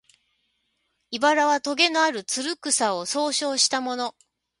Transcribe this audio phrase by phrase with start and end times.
[1.13, 4.15] 「茨」はとげのある、つる草を総称したもの